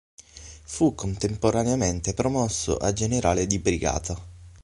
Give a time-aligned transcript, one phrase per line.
[0.63, 4.19] Fu contemporaneamente promosso a Generale di brigata.